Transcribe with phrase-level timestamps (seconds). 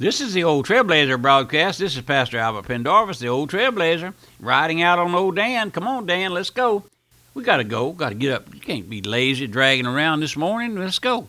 [0.00, 1.80] This is the Old Trailblazer broadcast.
[1.80, 5.72] This is Pastor Albert Pendarvis, the Old Trailblazer, riding out on old Dan.
[5.72, 6.84] Come on, Dan, let's go.
[7.34, 7.90] We got to go.
[7.90, 8.54] Got to get up.
[8.54, 10.76] You can't be lazy dragging around this morning.
[10.76, 11.26] Let's go.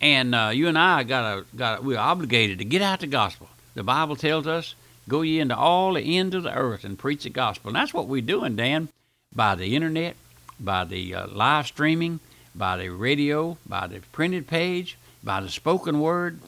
[0.00, 3.50] And uh, you and I got to got we're obligated to get out the gospel.
[3.76, 4.74] The Bible tells us,
[5.08, 7.94] "Go ye into all the ends of the earth and preach the gospel." And that's
[7.94, 8.88] what we're doing, Dan,
[9.32, 10.16] by the internet,
[10.58, 12.18] by the uh, live streaming,
[12.52, 16.40] by the radio, by the printed page, by the spoken word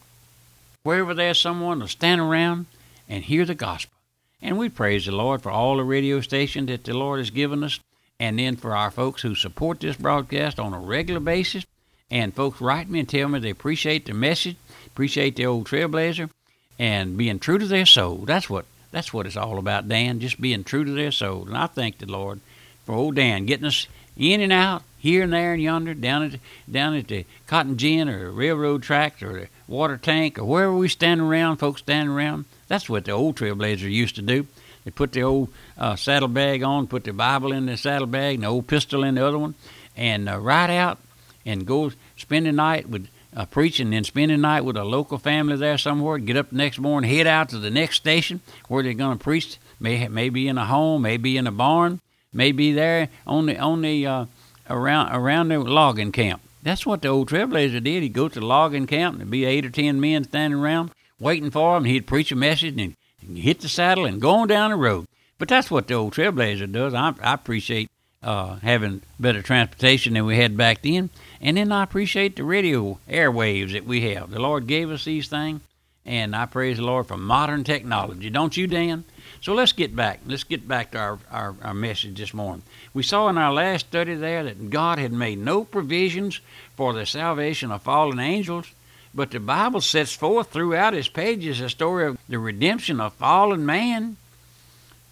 [0.83, 2.67] wherever there's someone to stand around
[3.09, 3.95] and hear the gospel.
[4.43, 7.63] And we praise the Lord for all the radio stations that the Lord has given
[7.63, 7.81] us,
[8.19, 11.67] and then for our folks who support this broadcast on a regular basis.
[12.11, 16.31] And folks write me and tell me they appreciate the message, appreciate the old trailblazer,
[16.79, 18.17] and being true to their soul.
[18.19, 20.19] That's what that's what it's all about, Dan.
[20.19, 21.47] Just being true to their soul.
[21.47, 22.41] And I thank the Lord
[22.85, 23.87] for old Dan getting us
[24.17, 28.09] in and out, here and there and yonder, down at down at the cotton gin
[28.09, 32.45] or railroad tracks or the water tank or wherever we stand around, folks standing around.
[32.69, 34.47] That's what the old trailblazer used to do.
[34.85, 38.49] They put the old uh, saddlebag on, put the Bible in the saddlebag, and the
[38.49, 39.55] old pistol in the other one,
[39.97, 40.99] and uh, ride out
[41.47, 45.19] and go spend the night with uh, preaching, then spend the night with a local
[45.19, 46.19] family there somewhere.
[46.19, 49.23] Get up the next morning, head out to the next station where they're going to
[49.23, 49.59] preach.
[49.79, 52.01] May maybe in a home, maybe in a barn,
[52.33, 54.25] maybe there on the on the uh,
[54.69, 56.43] around around the logging camp.
[56.63, 58.03] That's what the old trailblazer did.
[58.03, 60.91] He'd go to the logging camp, and there'd be eight or ten men standing around
[61.19, 61.85] waiting for him.
[61.85, 62.97] He'd preach a message and
[63.37, 65.07] hit the saddle and go on down the road.
[65.39, 66.93] But that's what the old trailblazer does.
[66.93, 67.91] I, I appreciate
[68.23, 71.09] uh, having better transportation than we had back then.
[71.41, 74.31] And then I appreciate the radio airwaves that we have.
[74.31, 75.63] The Lord gave us these things,
[76.05, 78.29] and I praise the Lord for modern technology.
[78.29, 79.05] Don't you, Dan?
[79.41, 80.21] So let's get back.
[80.27, 82.63] Let's get back to our, our, our message this morning.
[82.93, 86.41] We saw in our last study there that God had made no provisions
[86.77, 88.71] for the salvation of fallen angels,
[89.15, 93.65] but the Bible sets forth throughout its pages a story of the redemption of fallen
[93.65, 94.19] man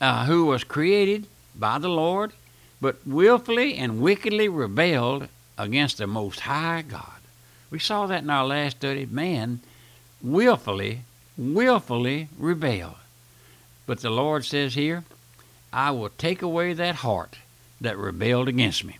[0.00, 1.26] uh, who was created
[1.56, 2.32] by the Lord,
[2.82, 7.20] but willfully and wickedly rebelled against the Most High God.
[7.70, 9.06] We saw that in our last study.
[9.06, 9.60] Man
[10.22, 11.00] willfully,
[11.36, 12.96] willfully rebelled.
[13.88, 15.04] But the Lord says here,
[15.72, 17.38] I will take away that heart
[17.80, 18.98] that rebelled against me.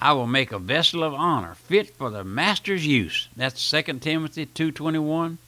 [0.00, 3.26] I will make a vessel of honor fit for the master's use.
[3.34, 5.38] That's 2 Timothy 2:21.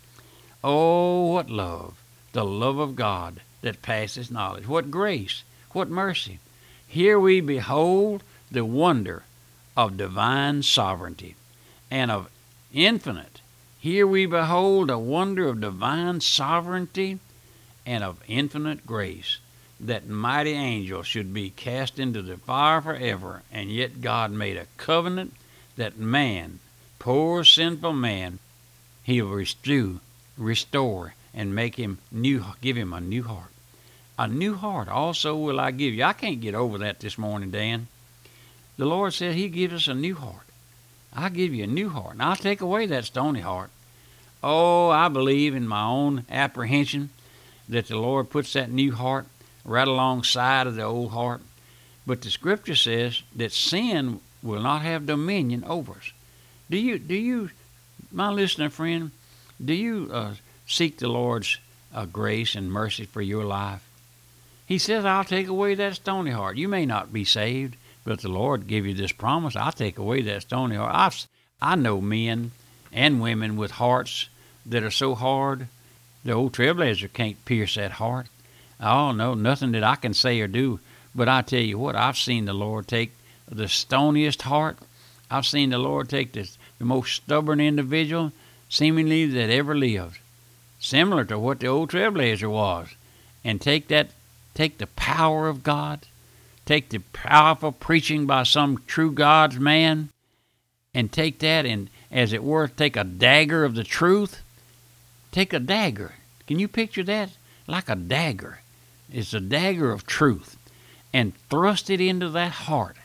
[0.64, 1.94] Oh, what love,
[2.32, 4.66] the love of God that passes knowledge.
[4.66, 6.40] What grace, what mercy.
[6.88, 9.22] Here we behold the wonder
[9.76, 11.36] of divine sovereignty
[11.92, 12.28] and of
[12.72, 13.40] infinite.
[13.78, 17.20] Here we behold a wonder of divine sovereignty
[17.86, 19.38] and of infinite grace,
[19.80, 24.66] that mighty angels should be cast into the fire forever, and yet God made a
[24.76, 25.34] covenant
[25.76, 26.60] that man,
[26.98, 28.38] poor sinful man,
[29.02, 30.00] he'll restore,
[30.38, 33.50] restore and make him new, give him a new heart.
[34.18, 36.04] A new heart also will I give you.
[36.04, 37.88] I can't get over that this morning, Dan.
[38.76, 40.46] The Lord said He gives us a new heart.
[41.12, 43.70] I'll give you a new heart, and I'll take away that stony heart.
[44.42, 47.10] Oh, I believe in my own apprehension
[47.68, 49.26] that the Lord puts that new heart
[49.64, 51.40] right alongside of the old heart.
[52.06, 56.12] But the scripture says that sin will not have dominion over us.
[56.68, 57.50] Do you, do you,
[58.12, 59.10] my listener friend,
[59.64, 60.34] do you uh,
[60.66, 61.58] seek the Lord's
[61.94, 63.86] uh, grace and mercy for your life?
[64.66, 66.56] He says, I'll take away that stony heart.
[66.56, 69.56] You may not be saved, but the Lord give you this promise.
[69.56, 70.94] I'll take away that stony heart.
[70.94, 71.26] I've,
[71.60, 72.52] I know men
[72.92, 74.28] and women with hearts
[74.66, 75.68] that are so hard
[76.24, 78.26] the old trailblazer can't pierce that heart.
[78.80, 80.80] Oh, no, nothing that I can say or do.
[81.14, 83.12] But I tell you what, I've seen the Lord take
[83.48, 84.78] the stoniest heart.
[85.30, 86.48] I've seen the Lord take the,
[86.78, 88.32] the most stubborn individual,
[88.68, 90.18] seemingly that ever lived,
[90.80, 92.88] similar to what the old trailblazer was,
[93.44, 94.10] and take that,
[94.54, 96.00] take the power of God,
[96.64, 100.08] take the powerful preaching by some true God's man,
[100.94, 104.40] and take that and, as it were, take a dagger of the truth
[105.34, 106.12] Take a dagger.
[106.46, 107.30] Can you picture that?
[107.66, 108.60] Like a dagger.
[109.12, 110.56] It's a dagger of truth.
[111.12, 112.96] And thrust it into that heart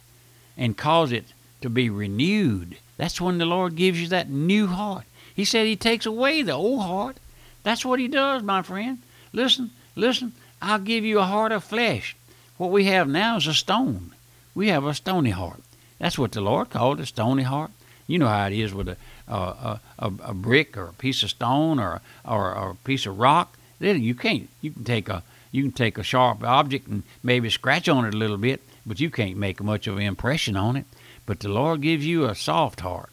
[0.57, 1.25] and cause it
[1.61, 2.77] to be renewed.
[2.97, 5.05] That's when the Lord gives you that new heart.
[5.33, 7.17] He said He takes away the old heart.
[7.63, 8.99] That's what He does, my friend.
[9.31, 10.33] Listen, listen.
[10.61, 12.15] I'll give you a heart of flesh.
[12.57, 14.13] What we have now is a stone.
[14.53, 15.61] We have a stony heart.
[15.99, 17.71] That's what the Lord called a stony heart.
[18.09, 18.97] You know how it is with a,
[19.27, 23.55] a, a, a brick or a piece of stone or, or, a piece of rock.
[23.79, 24.49] You can't.
[24.61, 28.13] You can take a you can take a sharp object and maybe scratch on it
[28.13, 30.85] a little bit, but you can't make much of an impression on it.
[31.25, 33.09] But the Lord gives you a soft heart.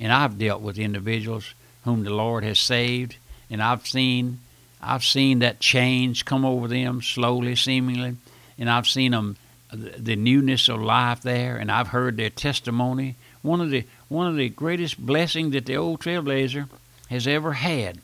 [0.00, 1.54] And I've dealt with individuals
[1.84, 3.16] whom the Lord has saved
[3.50, 4.40] and I've seen
[4.80, 8.16] I've seen that change come over them slowly, seemingly,
[8.58, 9.36] and I've seen them
[9.72, 13.16] the newness of life there, and I've heard their testimony.
[13.48, 16.68] One of the one of the greatest blessings that the old trailblazer
[17.08, 17.96] has ever had,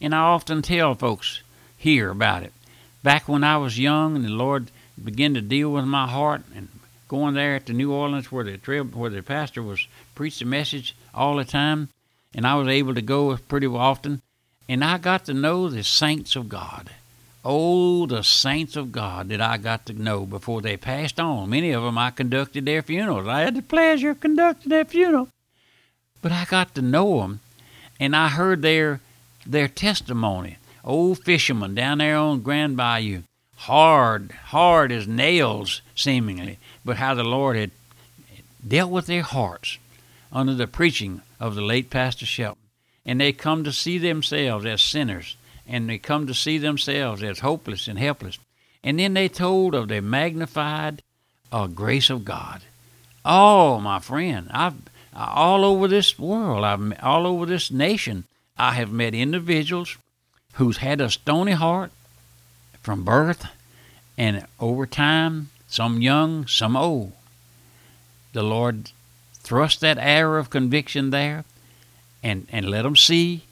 [0.00, 1.42] and I often tell folks
[1.76, 2.54] here about it.
[3.02, 4.70] Back when I was young, and the Lord
[5.04, 6.68] began to deal with my heart, and
[7.08, 10.96] going there to New Orleans where the trail where the pastor was preached the message
[11.12, 11.90] all the time,
[12.34, 14.22] and I was able to go pretty often,
[14.66, 16.88] and I got to know the saints of God.
[17.44, 21.50] Oh, the saints of God that I got to know before they passed on.
[21.50, 23.28] Many of them I conducted their funerals.
[23.28, 25.28] I had the pleasure of conducting their funeral.
[26.20, 27.40] But I got to know them,
[28.00, 29.00] and I heard their
[29.46, 30.58] their testimony.
[30.84, 33.22] Old fishermen down there on Grand Bayou,
[33.56, 37.70] hard, hard as nails, seemingly, but how the Lord had
[38.66, 39.78] dealt with their hearts
[40.32, 42.62] under the preaching of the late Pastor Shelton.
[43.06, 45.36] And they come to see themselves as sinners,
[45.68, 48.38] and they come to see themselves as hopeless and helpless.
[48.82, 51.02] And then they told of the magnified
[51.52, 52.62] uh, grace of God.
[53.24, 54.74] Oh, my friend, I've
[55.14, 58.24] all over this world, I've all over this nation,
[58.56, 59.96] I have met individuals
[60.54, 61.90] who's had a stony heart
[62.82, 63.46] from birth,
[64.16, 67.12] and over time, some young, some old.
[68.32, 68.90] The Lord
[69.34, 71.44] thrust that arrow of conviction there
[72.22, 73.42] and, and let them see.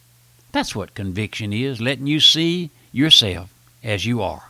[0.56, 3.52] That's what conviction is, letting you see yourself
[3.84, 4.44] as you are.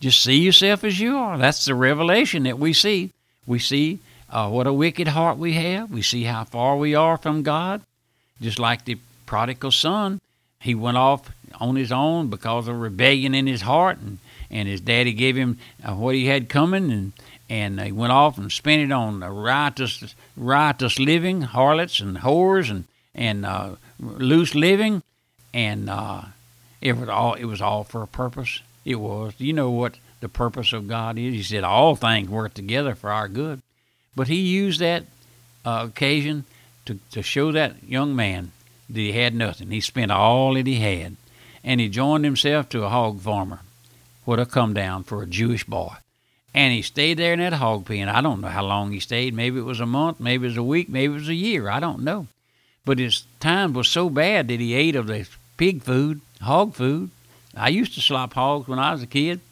[0.00, 1.38] Just see yourself as you are.
[1.38, 3.12] That's the revelation that we see.
[3.46, 5.92] We see uh, what a wicked heart we have.
[5.92, 7.82] We see how far we are from God.
[8.40, 10.20] Just like the prodigal son,
[10.58, 11.30] he went off
[11.60, 14.18] on his own because of rebellion in his heart, and,
[14.50, 17.12] and his daddy gave him uh, what he had coming, and
[17.48, 22.82] and they went off and spent it on riotous, riotous living, harlots and whores and
[23.18, 23.70] and uh,
[24.00, 25.02] loose living,
[25.52, 26.22] and uh,
[26.80, 28.62] it was all it was all for a purpose.
[28.84, 29.34] It was.
[29.38, 31.34] You know what the purpose of God is?
[31.34, 33.60] He said all things work together for our good,
[34.14, 35.04] but he used that
[35.66, 36.44] uh, occasion
[36.86, 38.52] to to show that young man
[38.88, 39.70] that he had nothing.
[39.70, 41.16] He spent all that he had,
[41.64, 43.60] and he joined himself to a hog farmer.
[44.24, 45.94] What a come down for a Jewish boy.
[46.54, 48.08] And he stayed there in that hog pen.
[48.08, 49.34] I don't know how long he stayed.
[49.34, 51.68] Maybe it was a month, maybe it was a week, maybe it was a year.
[51.68, 52.26] I don't know.
[52.88, 57.10] But his time was so bad that he ate of the pig food, hog food.
[57.54, 59.42] I used to slop hogs when I was a kid.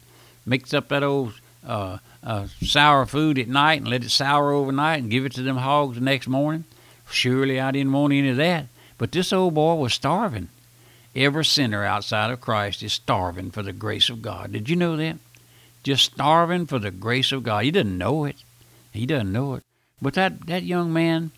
[0.43, 5.03] Mix up that old uh, uh, sour food at night and let it sour overnight
[5.03, 6.63] and give it to them hogs the next morning.
[7.11, 8.69] Surely I didn't want any of that.
[8.97, 10.49] But this old boy was starving.
[11.15, 14.51] Every sinner outside of Christ is starving for the grace of God.
[14.51, 15.17] Did you know that?
[15.83, 17.65] just starving for the grace of God.
[17.65, 18.37] He didn't know it.
[18.93, 19.63] He doesn't know it.
[20.01, 21.29] But that, that young man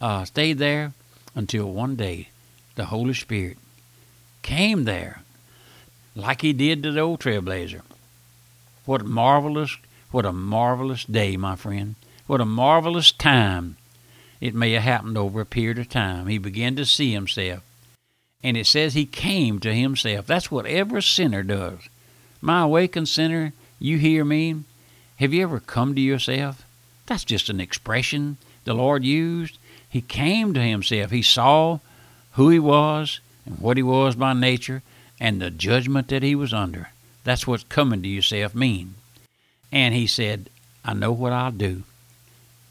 [0.00, 0.92] uh, stayed there
[1.38, 2.28] until one day
[2.74, 3.56] the Holy Spirit
[4.42, 5.22] came there
[6.16, 7.82] like he did to the old trailblazer.
[8.84, 9.76] What marvelous,
[10.10, 11.94] what a marvelous day, my friend.
[12.26, 13.76] What a marvelous time.
[14.40, 16.26] It may have happened over a period of time.
[16.26, 17.62] He began to see himself.
[18.42, 20.26] And it says he came to himself.
[20.26, 21.78] That's what every sinner does.
[22.40, 24.64] My awakened sinner you hear me?
[25.16, 26.64] Have you ever come to yourself?
[27.06, 29.58] That's just an expression the Lord used.
[29.88, 31.10] He came to himself.
[31.10, 31.78] He saw
[32.32, 34.82] who he was and what he was by nature
[35.18, 36.90] and the judgment that he was under.
[37.24, 38.94] That's what coming to yourself mean.
[39.72, 40.50] And he said,
[40.84, 41.82] I know what I'll do.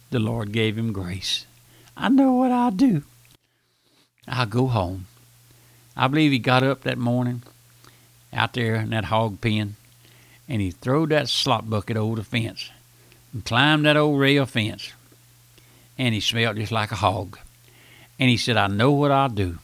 [0.09, 1.45] The Lord gave him grace.
[1.95, 3.03] I know what I'll do.
[4.27, 5.07] I'll go home.
[5.95, 7.43] I believe he got up that morning
[8.31, 9.75] out there in that hog pen
[10.47, 12.69] and he throwed that slop bucket over the fence
[13.33, 14.93] and climbed that old rail fence.
[15.97, 17.37] And he smelled just like a hog.
[18.19, 19.59] And he said, I know what I'll do.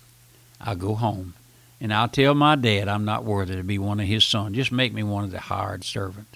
[0.62, 1.34] I'll go home
[1.82, 4.56] and I'll tell my dad I'm not worthy to be one of his sons.
[4.56, 6.32] Just make me one of the hired servants.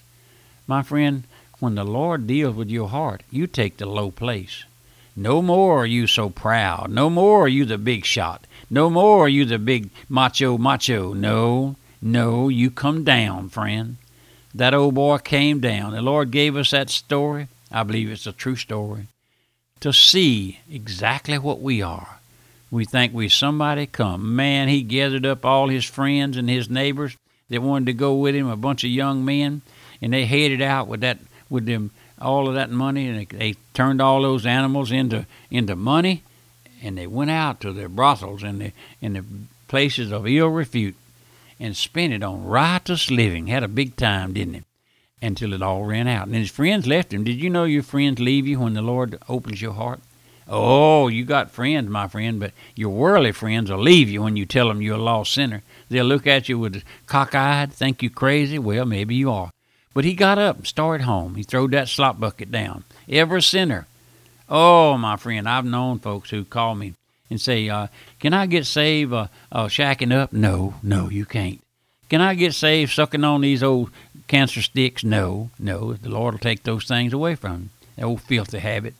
[0.66, 1.24] My friend,
[1.60, 4.64] when the Lord deals with your heart, you take the low place.
[5.16, 6.90] No more are you so proud.
[6.90, 8.46] No more are you the big shot.
[8.68, 11.14] No more are you the big macho macho.
[11.14, 13.96] No, no, you come down, friend
[14.54, 15.92] that old boy came down.
[15.92, 17.48] The Lord gave us that story.
[17.70, 19.06] I believe it's a true story.
[19.80, 22.18] To see exactly what we are.
[22.70, 24.36] We think we somebody come.
[24.36, 27.16] Man, he gathered up all his friends and his neighbors
[27.48, 29.62] that wanted to go with him, a bunch of young men,
[30.02, 31.18] and they headed out with that
[31.48, 35.76] with them all of that money and they, they turned all those animals into into
[35.76, 36.22] money
[36.82, 39.24] and they went out to their brothels and the in the
[39.68, 40.96] places of ill repute
[41.60, 43.48] and spent it on riotous living.
[43.48, 44.62] Had a big time, didn't he?
[45.20, 46.26] Until it all ran out.
[46.26, 47.24] And his friends left him.
[47.24, 50.00] Did you know your friends leave you when the Lord opens your heart?
[50.48, 54.46] Oh, you got friends, my friend, but your worldly friends will leave you when you
[54.46, 55.62] tell them you're a lost sinner.
[55.90, 58.58] They'll look at you with cockeyed, think you crazy.
[58.58, 59.50] Well, maybe you are.
[59.92, 61.34] But he got up and started home.
[61.34, 62.84] He throwed that slop bucket down.
[63.08, 63.86] Every sinner.
[64.48, 66.94] Oh, my friend, I've known folks who call me
[67.28, 71.60] and say, uh, "Can I get saved uh, uh, shacking up?" No, no, you can't.
[72.08, 73.90] Can I get saved sucking on these old
[74.28, 75.02] cancer sticks?
[75.02, 75.94] No, no.
[75.94, 77.68] The Lord will take those things away from you.
[77.96, 78.94] That old filthy habit.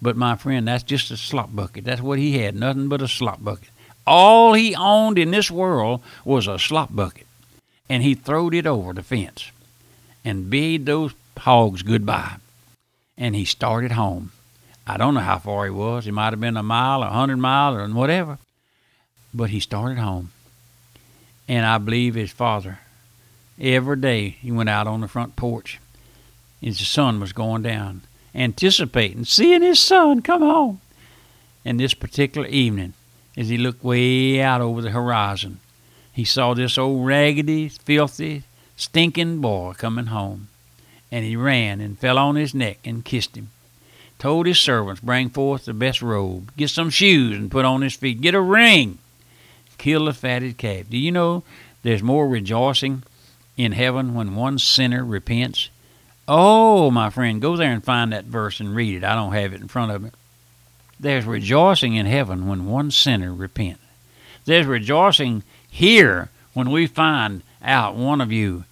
[0.00, 1.84] But my friend, that's just a slop bucket.
[1.84, 3.68] That's what he had, nothing but a slop bucket.
[4.04, 7.26] All he owned in this world was a slop bucket.
[7.88, 9.52] And he throwed it over the fence
[10.24, 12.36] and bade those hogs goodbye.
[13.16, 14.32] And he started home.
[14.86, 16.04] I don't know how far he was.
[16.04, 18.38] He might have been a mile, or a hundred miles, or whatever.
[19.32, 20.32] But he started home.
[21.46, 22.80] And I believe his father,
[23.62, 25.78] every day he went out on the front porch
[26.62, 28.02] as the sun was going down,
[28.34, 30.80] anticipating seeing his son come home.
[31.64, 32.94] And this particular evening,
[33.36, 35.60] as he looked way out over the horizon,
[36.12, 38.42] he saw this old raggedy, filthy,
[38.76, 40.48] stinking boy coming home.
[41.10, 43.50] And he ran and fell on his neck and kissed him
[44.22, 47.94] told his servants, Bring forth the best robe, get some shoes and put on his
[47.94, 48.98] feet, get a ring,
[49.78, 50.88] kill the fatted calf.
[50.88, 51.42] Do you know
[51.82, 53.02] there's more rejoicing
[53.56, 55.70] in heaven when one sinner repents?
[56.26, 59.04] Oh, my friend, go there and find that verse and read it.
[59.04, 60.10] I don't have it in front of me.
[60.98, 63.80] There's rejoicing in heaven when one sinner repents.
[64.44, 68.64] There's rejoicing here when we find out one of you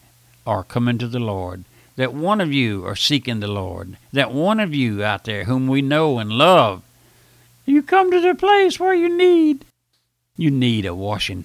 [0.46, 1.64] are coming to the Lord
[1.96, 5.68] that one of you are seeking the Lord, that one of you out there whom
[5.68, 6.82] we know and love,
[7.66, 9.66] you come to the place where you need
[10.34, 11.44] you need a washing,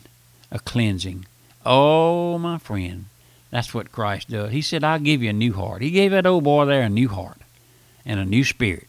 [0.50, 1.26] a cleansing.
[1.66, 3.08] Oh, my friend,
[3.52, 4.52] that's what Christ does.
[4.52, 5.82] He said, I'll give you a new heart.
[5.82, 7.38] He gave that old boy there a new heart
[8.06, 8.88] and a new spirit.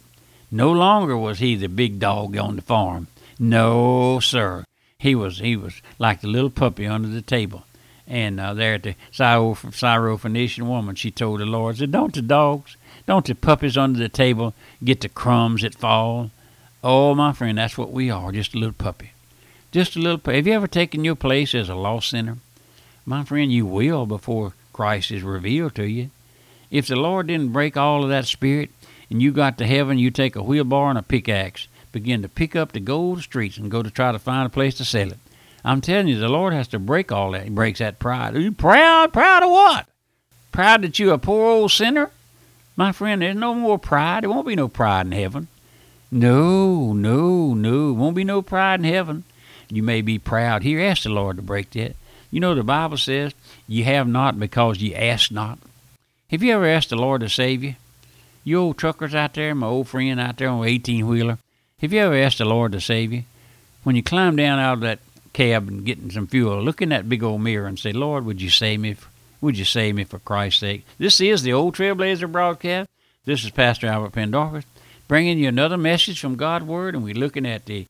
[0.50, 3.08] No longer was he the big dog on the farm.
[3.38, 4.64] No, sir.
[4.98, 7.64] He was he was like the little puppy under the table.
[8.08, 12.76] And uh, there at the Syrophoenician woman, she told the Lord, said, Don't the dogs,
[13.04, 16.30] don't the puppies under the table get the crumbs that fall?
[16.84, 19.10] Oh, my friend, that's what we are, just a little puppy.
[19.72, 20.36] Just a little puppy.
[20.36, 22.38] Have you ever taken your place as a lost sinner?
[23.08, 26.10] My friend, you will before Christ is revealed to you.
[26.72, 28.70] If the Lord didn't break all of that spirit
[29.08, 32.56] and you got to heaven, you take a wheelbarrow and a pickaxe, begin to pick
[32.56, 35.18] up the gold streets and go to try to find a place to sell it.
[35.64, 37.44] I'm telling you, the Lord has to break all that.
[37.44, 38.34] He breaks that pride.
[38.34, 39.12] Are you proud?
[39.12, 39.86] Proud of what?
[40.50, 42.10] Proud that you're a poor old sinner?
[42.76, 44.24] My friend, there's no more pride.
[44.24, 45.46] There won't be no pride in heaven.
[46.10, 47.92] No, no, no.
[47.92, 49.24] Won't be no pride in heaven.
[49.68, 50.80] You may be proud here.
[50.80, 51.96] Ask the Lord to break that.
[52.30, 53.32] You know, the Bible says,
[53.68, 55.58] you have not because you ask not.
[56.30, 57.76] Have you ever asked the Lord to save you?
[58.44, 61.38] You old truckers out there, my old friend out there on the 18 wheeler,
[61.80, 63.24] have you ever asked the Lord to save you?
[63.82, 64.98] When you climb down out of that
[65.32, 68.40] cab and getting some fuel, look in that big old mirror and say, Lord, would
[68.40, 68.94] you save me?
[68.94, 69.08] For,
[69.40, 70.84] would you save me for Christ's sake?
[70.98, 72.88] This is the Old Trailblazer broadcast.
[73.24, 74.64] This is Pastor Albert Pendarvis
[75.08, 77.86] bringing you another message from God's Word, and we're looking at the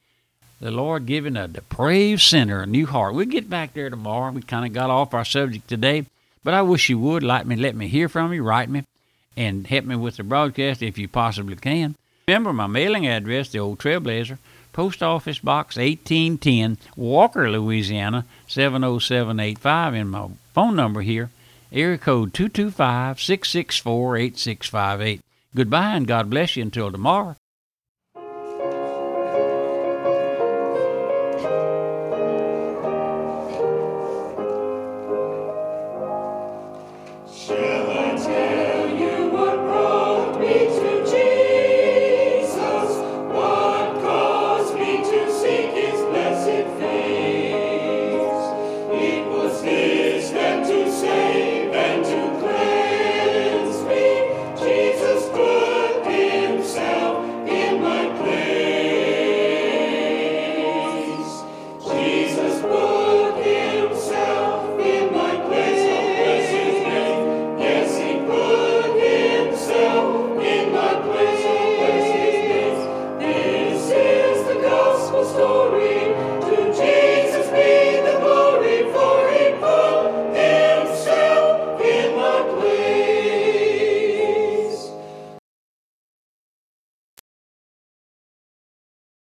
[0.66, 3.14] the Lord giving a depraved sinner a new heart.
[3.14, 4.32] We'll get back there tomorrow.
[4.32, 6.06] We kind of got off our subject today,
[6.42, 8.82] but I wish you would like me, let me hear from you, write me,
[9.37, 11.94] and help me with the broadcast if you possibly can.
[12.26, 14.38] Remember my mailing address, the Old Trailblazer.
[14.73, 21.30] Post Office Box 1810, Walker, Louisiana 70785, and my phone number here,
[21.73, 25.20] area code 225 664 8658.
[25.54, 27.37] Goodbye and God bless you until tomorrow.